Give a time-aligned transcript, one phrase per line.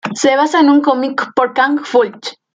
[0.15, 2.09] Se basa en un cómic por Kang Full.